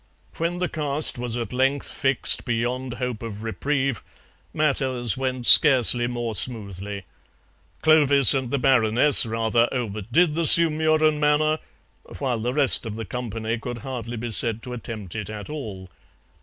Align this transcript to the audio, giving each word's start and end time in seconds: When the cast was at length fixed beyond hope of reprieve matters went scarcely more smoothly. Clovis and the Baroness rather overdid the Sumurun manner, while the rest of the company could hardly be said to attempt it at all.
When 0.37 0.57
the 0.57 0.67
cast 0.67 1.19
was 1.19 1.37
at 1.37 1.53
length 1.53 1.87
fixed 1.91 2.43
beyond 2.43 2.93
hope 2.95 3.21
of 3.21 3.43
reprieve 3.43 4.01
matters 4.51 5.15
went 5.15 5.45
scarcely 5.45 6.07
more 6.07 6.33
smoothly. 6.33 7.03
Clovis 7.83 8.33
and 8.33 8.49
the 8.49 8.57
Baroness 8.57 9.27
rather 9.27 9.69
overdid 9.71 10.33
the 10.33 10.47
Sumurun 10.47 11.19
manner, 11.19 11.59
while 12.17 12.39
the 12.39 12.51
rest 12.51 12.87
of 12.87 12.95
the 12.95 13.05
company 13.05 13.59
could 13.59 13.77
hardly 13.85 14.17
be 14.17 14.31
said 14.31 14.63
to 14.63 14.73
attempt 14.73 15.13
it 15.13 15.29
at 15.29 15.51
all. 15.51 15.87